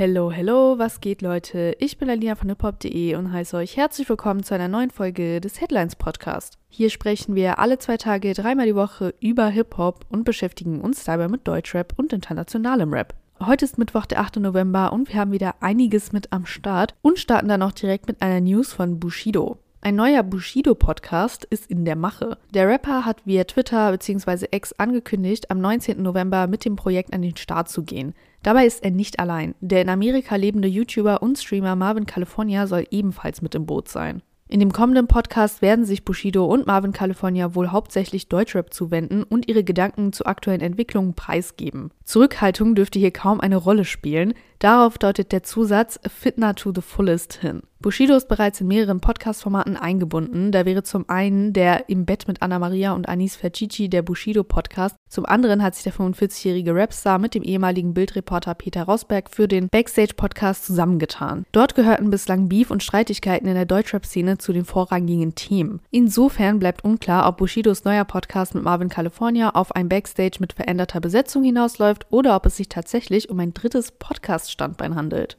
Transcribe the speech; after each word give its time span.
Hello, 0.00 0.30
hello, 0.30 0.78
was 0.78 1.00
geht, 1.00 1.22
Leute? 1.22 1.74
Ich 1.80 1.98
bin 1.98 2.08
Alina 2.08 2.36
von 2.36 2.48
hiphop.de 2.48 3.16
und 3.16 3.32
heiße 3.32 3.56
euch 3.56 3.76
herzlich 3.76 4.08
willkommen 4.08 4.44
zu 4.44 4.54
einer 4.54 4.68
neuen 4.68 4.92
Folge 4.92 5.40
des 5.40 5.60
Headlines 5.60 5.96
Podcast. 5.96 6.56
Hier 6.68 6.88
sprechen 6.88 7.34
wir 7.34 7.58
alle 7.58 7.80
zwei 7.80 7.96
Tage, 7.96 8.32
dreimal 8.32 8.66
die 8.66 8.76
Woche 8.76 9.12
über 9.20 9.48
Hip-Hop 9.48 10.06
und 10.08 10.22
beschäftigen 10.22 10.82
uns 10.82 11.02
dabei 11.02 11.26
mit 11.26 11.48
Deutschrap 11.48 11.94
und 11.96 12.12
internationalem 12.12 12.92
Rap. 12.92 13.12
Heute 13.44 13.64
ist 13.64 13.76
Mittwoch, 13.76 14.06
der 14.06 14.20
8. 14.20 14.36
November 14.36 14.92
und 14.92 15.08
wir 15.08 15.18
haben 15.18 15.32
wieder 15.32 15.56
einiges 15.58 16.12
mit 16.12 16.32
am 16.32 16.46
Start 16.46 16.94
und 17.02 17.18
starten 17.18 17.48
dann 17.48 17.62
auch 17.62 17.72
direkt 17.72 18.06
mit 18.06 18.22
einer 18.22 18.40
News 18.40 18.72
von 18.72 19.00
Bushido. 19.00 19.58
Ein 19.80 19.96
neuer 19.96 20.22
Bushido-Podcast 20.22 21.44
ist 21.44 21.68
in 21.68 21.84
der 21.84 21.96
Mache. 21.96 22.38
Der 22.54 22.68
Rapper 22.68 23.04
hat 23.04 23.26
via 23.26 23.42
Twitter 23.42 23.90
bzw. 23.90 24.46
X 24.52 24.74
angekündigt, 24.74 25.50
am 25.50 25.60
19. 25.60 26.00
November 26.00 26.46
mit 26.46 26.64
dem 26.64 26.76
Projekt 26.76 27.12
an 27.12 27.22
den 27.22 27.36
Start 27.36 27.68
zu 27.68 27.82
gehen. 27.82 28.14
Dabei 28.42 28.66
ist 28.66 28.84
er 28.84 28.90
nicht 28.90 29.18
allein. 29.18 29.54
Der 29.60 29.82
in 29.82 29.88
Amerika 29.88 30.36
lebende 30.36 30.68
YouTuber 30.68 31.22
und 31.22 31.38
Streamer 31.38 31.76
Marvin 31.76 32.06
California 32.06 32.66
soll 32.66 32.86
ebenfalls 32.90 33.42
mit 33.42 33.54
im 33.54 33.66
Boot 33.66 33.88
sein. 33.88 34.22
In 34.50 34.60
dem 34.60 34.72
kommenden 34.72 35.08
Podcast 35.08 35.60
werden 35.60 35.84
sich 35.84 36.06
Bushido 36.06 36.46
und 36.46 36.66
Marvin 36.66 36.92
California 36.92 37.54
wohl 37.54 37.68
hauptsächlich 37.68 38.28
Deutschrap 38.28 38.72
zuwenden 38.72 39.22
und 39.22 39.46
ihre 39.46 39.62
Gedanken 39.62 40.14
zu 40.14 40.24
aktuellen 40.24 40.62
Entwicklungen 40.62 41.12
preisgeben. 41.12 41.90
Zurückhaltung 42.04 42.74
dürfte 42.74 42.98
hier 42.98 43.10
kaum 43.10 43.40
eine 43.40 43.56
Rolle 43.56 43.84
spielen, 43.84 44.32
Darauf 44.58 44.98
deutet 44.98 45.30
der 45.30 45.44
Zusatz 45.44 46.00
Fitna 46.08 46.52
to 46.54 46.72
the 46.74 46.80
fullest 46.80 47.34
hin. 47.34 47.62
Bushido 47.80 48.16
ist 48.16 48.26
bereits 48.26 48.60
in 48.60 48.66
mehreren 48.66 48.98
Podcast-Formaten 48.98 49.76
eingebunden. 49.76 50.50
Da 50.50 50.66
wäre 50.66 50.82
zum 50.82 51.08
einen 51.08 51.52
der 51.52 51.88
Im 51.88 52.06
Bett 52.06 52.26
mit 52.26 52.42
Anna 52.42 52.58
Maria 52.58 52.92
und 52.92 53.08
Anis 53.08 53.36
Fercici 53.36 53.88
der 53.88 54.02
Bushido-Podcast. 54.02 54.96
Zum 55.08 55.24
anderen 55.24 55.62
hat 55.62 55.76
sich 55.76 55.84
der 55.84 55.92
45-jährige 55.92 56.74
Rapstar 56.74 57.20
mit 57.20 57.36
dem 57.36 57.44
ehemaligen 57.44 57.94
Bildreporter 57.94 58.54
Peter 58.54 58.82
Rosberg 58.82 59.30
für 59.30 59.46
den 59.46 59.68
Backstage-Podcast 59.68 60.66
zusammengetan. 60.66 61.46
Dort 61.52 61.76
gehörten 61.76 62.10
bislang 62.10 62.48
Beef 62.48 62.72
und 62.72 62.82
Streitigkeiten 62.82 63.46
in 63.46 63.54
der 63.54 63.64
Deutschrap-Szene 63.64 64.38
zu 64.38 64.52
den 64.52 64.64
vorrangigen 64.64 65.36
Themen. 65.36 65.80
Insofern 65.92 66.58
bleibt 66.58 66.82
unklar, 66.82 67.28
ob 67.28 67.36
Bushidos 67.36 67.84
neuer 67.84 68.04
Podcast 68.04 68.56
mit 68.56 68.64
Marvin 68.64 68.88
California 68.88 69.50
auf 69.50 69.76
ein 69.76 69.88
Backstage 69.88 70.38
mit 70.40 70.52
veränderter 70.52 70.98
Besetzung 71.00 71.44
hinausläuft 71.44 72.08
oder 72.10 72.34
ob 72.34 72.46
es 72.46 72.56
sich 72.56 72.68
tatsächlich 72.68 73.30
um 73.30 73.38
ein 73.38 73.54
drittes 73.54 73.92
Podcast 73.92 74.47
Standbein 74.50 74.94
handelt. 74.94 75.38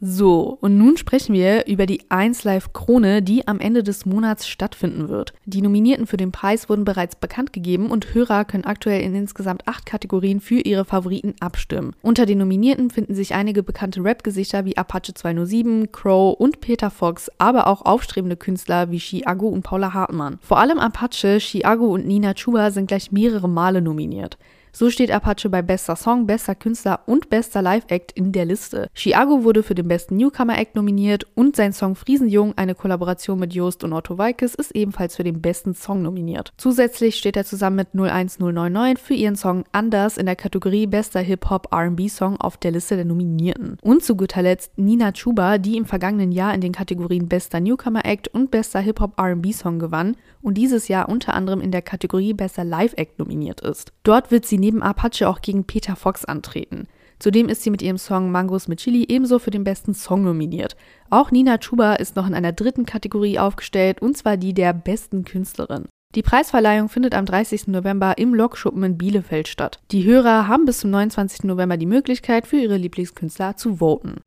So, 0.00 0.56
und 0.60 0.78
nun 0.78 0.96
sprechen 0.96 1.34
wir 1.34 1.66
über 1.66 1.84
die 1.84 2.08
1 2.08 2.44
Live 2.44 2.72
Krone, 2.72 3.20
die 3.20 3.48
am 3.48 3.58
Ende 3.58 3.82
des 3.82 4.06
Monats 4.06 4.46
stattfinden 4.46 5.08
wird. 5.08 5.32
Die 5.44 5.60
Nominierten 5.60 6.06
für 6.06 6.16
den 6.16 6.30
Preis 6.30 6.68
wurden 6.68 6.84
bereits 6.84 7.16
bekannt 7.16 7.52
gegeben 7.52 7.90
und 7.90 8.14
Hörer 8.14 8.44
können 8.44 8.64
aktuell 8.64 9.00
in 9.00 9.16
insgesamt 9.16 9.66
acht 9.66 9.86
Kategorien 9.86 10.38
für 10.38 10.60
ihre 10.60 10.84
Favoriten 10.84 11.34
abstimmen. 11.40 11.96
Unter 12.00 12.26
den 12.26 12.38
Nominierten 12.38 12.90
finden 12.90 13.16
sich 13.16 13.34
einige 13.34 13.64
bekannte 13.64 14.04
Rap-Gesichter 14.04 14.64
wie 14.64 14.76
Apache 14.76 15.14
207, 15.14 15.90
Crow 15.90 16.38
und 16.38 16.60
Peter 16.60 16.90
Fox, 16.90 17.28
aber 17.38 17.66
auch 17.66 17.82
aufstrebende 17.84 18.36
Künstler 18.36 18.92
wie 18.92 19.00
Chiago 19.00 19.48
und 19.48 19.64
Paula 19.64 19.94
Hartmann. 19.94 20.38
Vor 20.42 20.60
allem 20.60 20.78
Apache, 20.78 21.40
Chiago 21.40 21.86
und 21.86 22.06
Nina 22.06 22.34
Chuba 22.34 22.70
sind 22.70 22.86
gleich 22.86 23.10
mehrere 23.10 23.48
Male 23.48 23.82
nominiert. 23.82 24.38
So 24.78 24.90
steht 24.90 25.10
Apache 25.10 25.48
bei 25.48 25.60
bester 25.60 25.96
Song, 25.96 26.28
bester 26.28 26.54
Künstler 26.54 27.00
und 27.06 27.30
bester 27.30 27.62
Live-Act 27.62 28.12
in 28.12 28.30
der 28.30 28.44
Liste. 28.44 28.86
Chiago 28.94 29.42
wurde 29.42 29.64
für 29.64 29.74
den 29.74 29.88
besten 29.88 30.16
Newcomer-Act 30.18 30.76
nominiert 30.76 31.26
und 31.34 31.56
sein 31.56 31.72
Song 31.72 31.96
Friesenjung, 31.96 32.56
eine 32.56 32.76
Kollaboration 32.76 33.40
mit 33.40 33.52
Joost 33.52 33.82
und 33.82 33.92
Otto 33.92 34.18
Walkes, 34.18 34.54
ist 34.54 34.70
ebenfalls 34.76 35.16
für 35.16 35.24
den 35.24 35.42
besten 35.42 35.74
Song 35.74 36.02
nominiert. 36.02 36.52
Zusätzlich 36.58 37.16
steht 37.16 37.36
er 37.36 37.44
zusammen 37.44 37.74
mit 37.74 37.88
01099 37.92 39.04
für 39.04 39.14
ihren 39.14 39.34
Song 39.34 39.64
Anders 39.72 40.16
in 40.16 40.26
der 40.26 40.36
Kategorie 40.36 40.86
bester 40.86 41.18
Hip-Hop-R&B-Song 41.18 42.36
auf 42.36 42.56
der 42.56 42.70
Liste 42.70 42.94
der 42.94 43.04
Nominierten. 43.04 43.78
Und 43.82 44.04
zu 44.04 44.14
guter 44.14 44.42
Letzt 44.42 44.78
Nina 44.78 45.10
Chuba, 45.10 45.58
die 45.58 45.76
im 45.76 45.86
vergangenen 45.86 46.30
Jahr 46.30 46.54
in 46.54 46.60
den 46.60 46.70
Kategorien 46.70 47.26
bester 47.26 47.58
Newcomer-Act 47.58 48.28
und 48.28 48.52
bester 48.52 48.78
Hip-Hop-R&B-Song 48.78 49.80
gewann 49.80 50.16
und 50.40 50.54
dieses 50.54 50.86
Jahr 50.86 51.08
unter 51.08 51.34
anderem 51.34 51.60
in 51.60 51.72
der 51.72 51.82
Kategorie 51.82 52.32
bester 52.32 52.62
Live-Act 52.62 53.18
nominiert 53.18 53.60
ist. 53.60 53.92
Dort 54.04 54.30
wird 54.30 54.46
sie 54.46 54.67
neben 54.68 54.82
Apache 54.82 55.26
auch 55.26 55.40
gegen 55.40 55.64
Peter 55.64 55.96
Fox 55.96 56.26
antreten. 56.26 56.88
Zudem 57.18 57.48
ist 57.48 57.62
sie 57.62 57.70
mit 57.70 57.80
ihrem 57.80 57.96
Song 57.96 58.30
Mangos 58.30 58.68
mit 58.68 58.80
Chili 58.80 59.06
ebenso 59.08 59.38
für 59.38 59.50
den 59.50 59.64
besten 59.64 59.94
Song 59.94 60.22
nominiert. 60.22 60.76
Auch 61.08 61.30
Nina 61.30 61.56
Chuba 61.56 61.94
ist 61.94 62.16
noch 62.16 62.26
in 62.26 62.34
einer 62.34 62.52
dritten 62.52 62.84
Kategorie 62.84 63.38
aufgestellt, 63.38 64.02
und 64.02 64.16
zwar 64.16 64.36
die 64.36 64.52
der 64.52 64.74
besten 64.74 65.24
Künstlerin. 65.24 65.86
Die 66.14 66.22
Preisverleihung 66.22 66.90
findet 66.90 67.14
am 67.14 67.24
30. 67.24 67.68
November 67.68 68.18
im 68.18 68.34
Lokschuppen 68.34 68.82
in 68.82 68.98
Bielefeld 68.98 69.48
statt. 69.48 69.80
Die 69.90 70.04
Hörer 70.04 70.48
haben 70.48 70.66
bis 70.66 70.80
zum 70.80 70.90
29. 70.90 71.44
November 71.44 71.78
die 71.78 71.86
Möglichkeit, 71.86 72.46
für 72.46 72.56
ihre 72.56 72.76
Lieblingskünstler 72.76 73.56
zu 73.56 73.76
voten. 73.76 74.20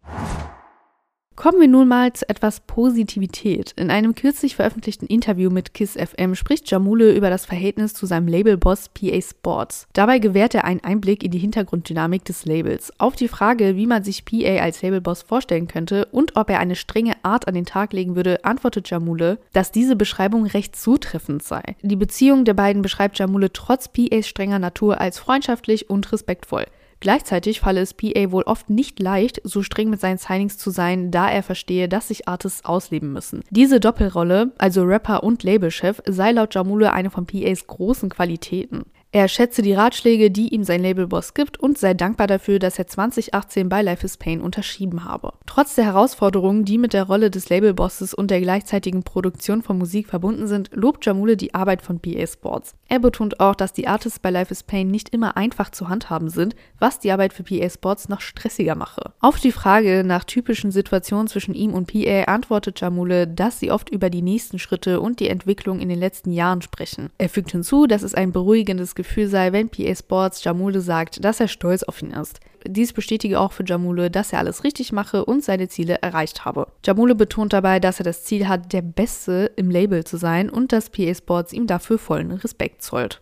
Kommen 1.38 1.62
wir 1.62 1.68
nun 1.70 1.88
mal 1.88 2.12
zu 2.12 2.28
etwas 2.28 2.60
Positivität. 2.60 3.72
In 3.78 3.90
einem 3.90 4.16
kürzlich 4.16 4.58
veröffentlichten 4.58 5.08
Interview 5.08 5.50
mit 5.50 5.74
KISS 5.74 5.94
FM 5.94 6.36
spricht 6.36 6.70
Jamule 6.70 7.14
über 7.14 7.30
das 7.30 7.46
Verhältnis 7.46 7.94
zu 7.94 8.06
seinem 8.06 8.28
Labelboss 8.28 8.90
PA 8.90 9.22
Sports. 9.22 9.88
Dabei 9.94 10.20
gewährt 10.20 10.54
er 10.54 10.66
einen 10.66 10.84
Einblick 10.84 11.24
in 11.24 11.32
die 11.32 11.40
Hintergrunddynamik 11.40 12.26
des 12.26 12.46
Labels. 12.46 12.92
Auf 13.00 13.16
die 13.16 13.30
Frage, 13.30 13.78
wie 13.78 13.88
man 13.88 14.04
sich 14.04 14.26
PA 14.26 14.58
als 14.62 14.82
Labelboss 14.82 15.22
vorstellen 15.22 15.68
könnte 15.68 16.06
und 16.12 16.36
ob 16.36 16.50
er 16.50 16.60
eine 16.60 16.76
strenge 16.76 17.14
Art 17.24 17.48
an 17.48 17.56
den 17.56 17.66
Tag 17.66 17.94
legen 17.94 18.18
würde, 18.18 18.44
antwortet 18.44 18.90
Jamule, 18.90 19.40
dass 19.54 19.72
diese 19.72 19.96
Beschreibung 19.96 20.46
recht 20.46 20.76
zutreffend 20.76 21.44
sei. 21.44 21.64
Die 21.82 21.96
Beziehung 21.96 22.44
der 22.44 22.56
beiden 22.56 22.82
beschreibt 22.82 23.18
Jamule 23.18 23.54
trotz 23.54 23.88
PAs 23.88 24.28
strenger 24.28 24.60
Natur 24.60 25.00
als 25.00 25.18
freundschaftlich 25.18 25.90
und 25.90 26.12
respektvoll. 26.12 26.66
Gleichzeitig 27.02 27.60
falle 27.60 27.82
es 27.82 27.96
PA 27.96 28.32
wohl 28.32 28.44
oft 28.44 28.70
nicht 28.70 29.00
leicht, 29.00 29.42
so 29.44 29.64
streng 29.64 29.90
mit 29.90 30.00
seinen 30.00 30.20
Signings 30.20 30.58
zu 30.60 30.70
sein, 30.70 31.10
da 31.10 31.30
er 31.30 31.42
verstehe, 31.42 31.90
dass 31.90 32.08
sich 32.10 32.28
Artists 32.28 32.64
ausleben 32.64 33.12
müssen. 33.12 33.42
Diese 33.50 33.80
Doppelrolle, 33.80 34.52
also 34.60 34.84
Rapper 34.84 35.24
und 35.24 35.42
Labelchef, 35.42 36.02
sei 36.06 36.32
laut 36.32 36.54
Jamule 36.54 36.94
eine 36.94 37.10
von 37.10 37.26
PAs 37.26 37.66
großen 37.66 38.10
Qualitäten. 38.10 38.84
Er 39.14 39.28
schätze 39.28 39.62
die 39.62 39.74
Ratschläge, 39.74 40.32
die 40.32 40.54
ihm 40.54 40.64
sein 40.64 40.82
Labelboss 40.82 41.34
gibt 41.34 41.60
und 41.60 41.78
sei 41.78 41.94
dankbar 41.94 42.28
dafür, 42.28 42.60
dass 42.60 42.80
er 42.80 42.88
2018 42.88 43.68
bei 43.68 43.82
Life 43.82 44.06
is 44.06 44.16
Pain 44.16 44.40
unterschrieben 44.40 45.04
habe. 45.04 45.34
Trotz 45.46 45.76
der 45.76 45.84
Herausforderungen, 45.84 46.64
die 46.64 46.78
mit 46.78 46.94
der 46.94 47.04
Rolle 47.04 47.30
des 47.30 47.50
Labelbosses 47.50 48.14
und 48.14 48.32
der 48.32 48.40
gleichzeitigen 48.40 49.04
Produktion 49.04 49.64
von 49.64 49.78
Musik 49.78 50.08
verbunden 50.08 50.48
sind, 50.48 50.70
lobt 50.74 51.06
Jamule 51.06 51.36
die 51.36 51.54
Arbeit 51.54 51.82
von 51.82 52.00
PA 52.00 52.26
Sports. 52.26 52.74
Er 52.88 53.00
betont 53.00 53.42
auch, 53.42 53.54
dass 53.54 53.74
die 53.74 53.86
Artists 53.86 54.20
bei 54.20 54.30
Life 54.30 54.50
is 54.50 54.64
Pain 54.64 54.88
nicht 54.88 55.10
immer 55.10 55.36
einfach 55.36 55.72
zu 55.72 55.90
handhaben 55.90 56.30
sind, 56.30 56.56
was 56.80 57.00
die 57.00 57.12
Arbeit 57.12 57.34
für 57.34 57.44
PA 57.44 57.70
Sports 57.70 58.08
noch 58.08 58.22
stressiger 58.22 58.76
mache. 58.76 59.12
Auf 59.20 59.42
die 59.42 59.52
Frage 59.52 60.06
nach 60.06 60.24
typischen 60.24 60.72
Situationen 60.72 61.28
zwischen 61.28 61.54
ihm 61.54 61.74
und 61.74 61.92
PA 61.92 62.32
antwortet 62.34 62.80
Jamule, 62.80 63.28
dass 63.28 63.60
sie 63.60 63.72
oft 63.72 63.90
über 63.90 64.10
die 64.10 64.22
nächsten 64.22 64.58
Schritte 64.58 65.02
und 65.02 65.20
die 65.20 65.28
Entwicklung 65.28 65.82
in 65.82 65.90
den 65.90 66.00
letzten 66.00 66.32
Jahren 66.32 66.62
sprechen. 66.62 67.10
Er 67.18 67.28
fügt 67.28 67.52
hinzu, 67.52 67.88
dass 67.88 68.04
es 68.04 68.16
ein 68.16 68.32
beruhigendes 68.32 68.96
Gefühl 69.02 69.28
sei, 69.28 69.52
wenn 69.52 69.70
PA 69.70 69.96
Sports 69.96 70.44
Jamule 70.44 70.82
sagt, 70.82 71.26
dass 71.26 71.40
er 71.40 71.48
stolz 71.48 71.84
auf 71.84 72.02
ihn 72.02 72.12
ist. 72.12 72.40
Dies 72.68 72.94
bestätige 72.94 73.40
auch 73.40 73.52
für 73.52 73.66
Jamule, 73.66 74.12
dass 74.12 74.32
er 74.32 74.40
alles 74.40 74.64
richtig 74.64 74.92
mache 74.92 75.26
und 75.26 75.44
seine 75.44 75.68
Ziele 75.68 76.02
erreicht 76.02 76.46
habe. 76.46 76.68
Jamule 76.86 77.16
betont 77.16 77.54
dabei, 77.54 77.80
dass 77.80 78.00
er 78.00 78.04
das 78.04 78.24
Ziel 78.24 78.48
hat, 78.48 78.74
der 78.74 78.84
Beste 78.84 79.52
im 79.56 79.72
Label 79.72 80.04
zu 80.04 80.18
sein 80.18 80.50
und 80.50 80.72
dass 80.72 80.92
PA 80.92 81.14
Sports 81.16 81.54
ihm 81.54 81.66
dafür 81.66 81.98
vollen 81.98 82.32
Respekt 82.32 82.84
zollt. 82.84 83.20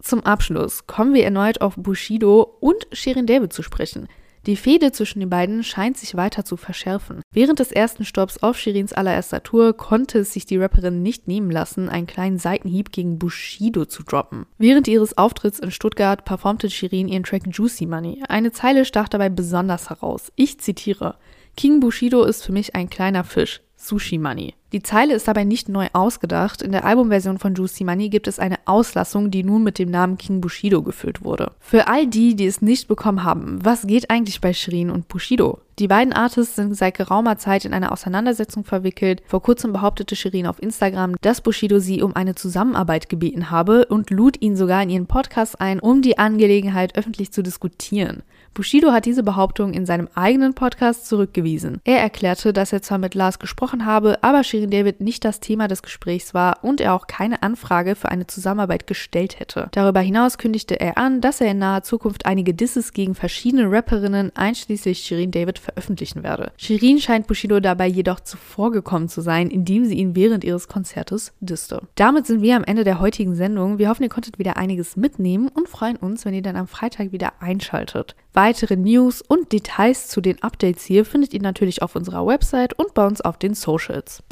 Zum 0.00 0.24
Abschluss 0.24 0.86
kommen 0.86 1.12
wir 1.12 1.24
erneut 1.24 1.60
auf 1.60 1.74
Bushido 1.76 2.56
und 2.60 2.86
Shirin 2.92 3.26
David 3.26 3.52
zu 3.52 3.62
sprechen. 3.62 4.08
Die 4.46 4.56
Fehde 4.56 4.90
zwischen 4.92 5.20
den 5.20 5.28
beiden 5.28 5.62
scheint 5.62 5.98
sich 5.98 6.14
weiter 6.16 6.44
zu 6.44 6.56
verschärfen. 6.56 7.20
Während 7.32 7.58
des 7.58 7.72
ersten 7.72 8.04
Stopps 8.04 8.42
auf 8.42 8.58
Shirins 8.58 8.92
allererster 8.92 9.42
Tour 9.42 9.76
konnte 9.76 10.20
es 10.20 10.32
sich 10.32 10.46
die 10.46 10.56
Rapperin 10.56 11.02
nicht 11.02 11.28
nehmen 11.28 11.50
lassen, 11.50 11.88
einen 11.90 12.06
kleinen 12.06 12.38
Seitenhieb 12.38 12.90
gegen 12.90 13.18
Bushido 13.18 13.84
zu 13.84 14.02
droppen. 14.02 14.46
Während 14.56 14.88
ihres 14.88 15.18
Auftritts 15.18 15.58
in 15.58 15.70
Stuttgart 15.70 16.24
performte 16.24 16.70
Shirin 16.70 17.08
ihren 17.08 17.24
Track 17.24 17.42
Juicy 17.50 17.86
Money. 17.86 18.22
Eine 18.28 18.52
Zeile 18.52 18.84
stach 18.86 19.08
dabei 19.08 19.28
besonders 19.28 19.90
heraus. 19.90 20.32
Ich 20.36 20.58
zitiere: 20.58 21.16
King 21.56 21.80
Bushido 21.80 22.24
ist 22.24 22.44
für 22.44 22.52
mich 22.52 22.74
ein 22.74 22.88
kleiner 22.88 23.24
Fisch. 23.24 23.60
Sushi 23.76 24.18
Money. 24.18 24.54
Die 24.72 24.82
Zeile 24.82 25.14
ist 25.14 25.26
dabei 25.26 25.42
nicht 25.42 25.68
neu 25.68 25.88
ausgedacht. 25.92 26.62
In 26.62 26.70
der 26.70 26.84
Albumversion 26.84 27.38
von 27.38 27.54
Juicy 27.54 27.82
Money 27.82 28.08
gibt 28.08 28.28
es 28.28 28.38
eine 28.38 28.56
Auslassung, 28.66 29.32
die 29.32 29.42
nun 29.42 29.64
mit 29.64 29.80
dem 29.80 29.90
Namen 29.90 30.16
King 30.16 30.40
Bushido 30.40 30.82
gefüllt 30.82 31.24
wurde. 31.24 31.50
Für 31.58 31.88
all 31.88 32.06
die, 32.06 32.36
die 32.36 32.46
es 32.46 32.62
nicht 32.62 32.86
bekommen 32.86 33.24
haben, 33.24 33.58
was 33.64 33.86
geht 33.86 34.10
eigentlich 34.10 34.40
bei 34.40 34.52
Shirin 34.52 34.90
und 34.90 35.08
Bushido? 35.08 35.58
Die 35.80 35.88
beiden 35.88 36.12
Artists 36.12 36.56
sind 36.56 36.76
seit 36.76 36.98
geraumer 36.98 37.38
Zeit 37.38 37.64
in 37.64 37.72
eine 37.72 37.90
Auseinandersetzung 37.90 38.64
verwickelt. 38.64 39.22
Vor 39.26 39.42
kurzem 39.42 39.72
behauptete 39.72 40.14
Shirin 40.14 40.46
auf 40.46 40.62
Instagram, 40.62 41.16
dass 41.22 41.40
Bushido 41.40 41.78
sie 41.78 42.02
um 42.02 42.14
eine 42.14 42.34
Zusammenarbeit 42.34 43.08
gebeten 43.08 43.50
habe 43.50 43.86
und 43.86 44.10
lud 44.10 44.40
ihn 44.42 44.56
sogar 44.56 44.82
in 44.82 44.90
ihren 44.90 45.06
Podcast 45.06 45.58
ein, 45.58 45.80
um 45.80 46.02
die 46.02 46.18
Angelegenheit 46.18 46.98
öffentlich 46.98 47.32
zu 47.32 47.42
diskutieren. 47.42 48.22
Bushido 48.52 48.92
hat 48.92 49.06
diese 49.06 49.22
Behauptung 49.22 49.72
in 49.72 49.86
seinem 49.86 50.08
eigenen 50.14 50.52
Podcast 50.52 51.06
zurückgewiesen. 51.06 51.80
Er 51.84 52.00
erklärte, 52.00 52.52
dass 52.52 52.74
er 52.74 52.82
zwar 52.82 52.98
mit 52.98 53.14
Lars 53.14 53.38
gesprochen 53.38 53.86
habe, 53.86 54.22
aber 54.22 54.44
Shirin 54.60 54.70
David 54.70 55.00
nicht 55.00 55.24
das 55.24 55.40
Thema 55.40 55.68
des 55.68 55.82
Gesprächs 55.82 56.34
war 56.34 56.62
und 56.62 56.82
er 56.82 56.92
auch 56.92 57.06
keine 57.06 57.42
Anfrage 57.42 57.94
für 57.94 58.10
eine 58.10 58.26
Zusammenarbeit 58.26 58.86
gestellt 58.86 59.40
hätte. 59.40 59.68
Darüber 59.72 60.00
hinaus 60.00 60.36
kündigte 60.36 60.78
er 60.78 60.98
an, 60.98 61.22
dass 61.22 61.40
er 61.40 61.52
in 61.52 61.58
naher 61.58 61.82
Zukunft 61.82 62.26
einige 62.26 62.52
Disses 62.52 62.92
gegen 62.92 63.14
verschiedene 63.14 63.70
Rapperinnen, 63.70 64.36
einschließlich 64.36 64.98
Shirin 64.98 65.30
David, 65.30 65.58
veröffentlichen 65.58 66.22
werde. 66.22 66.52
Shirin 66.58 66.98
scheint 66.98 67.26
Bushido 67.26 67.58
dabei 67.60 67.86
jedoch 67.86 68.20
zuvorgekommen 68.20 69.08
zu 69.08 69.22
sein, 69.22 69.48
indem 69.48 69.86
sie 69.86 69.94
ihn 69.94 70.14
während 70.14 70.44
ihres 70.44 70.68
Konzertes 70.68 71.32
disste. 71.40 71.80
Damit 71.94 72.26
sind 72.26 72.42
wir 72.42 72.56
am 72.56 72.64
Ende 72.64 72.84
der 72.84 73.00
heutigen 73.00 73.34
Sendung. 73.34 73.78
Wir 73.78 73.88
hoffen, 73.88 74.02
ihr 74.02 74.10
konntet 74.10 74.38
wieder 74.38 74.58
einiges 74.58 74.94
mitnehmen 74.94 75.48
und 75.48 75.70
freuen 75.70 75.96
uns, 75.96 76.26
wenn 76.26 76.34
ihr 76.34 76.42
dann 76.42 76.56
am 76.56 76.68
Freitag 76.68 77.12
wieder 77.12 77.32
einschaltet. 77.40 78.14
Weitere 78.34 78.76
News 78.76 79.22
und 79.22 79.52
Details 79.52 80.08
zu 80.08 80.20
den 80.20 80.42
Updates 80.42 80.84
hier 80.84 81.06
findet 81.06 81.32
ihr 81.32 81.40
natürlich 81.40 81.80
auf 81.80 81.96
unserer 81.96 82.26
Website 82.26 82.74
und 82.74 82.92
bei 82.92 83.06
uns 83.06 83.22
auf 83.22 83.38
den 83.38 83.54
Socials. 83.54 84.22